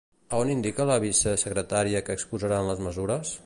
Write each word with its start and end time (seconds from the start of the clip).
A 0.35 0.37
on 0.43 0.53
indica 0.53 0.87
la 0.91 0.95
vicesecretaria 1.03 2.03
que 2.09 2.17
exposaran 2.21 2.71
les 2.73 2.85
mesures? 2.89 3.39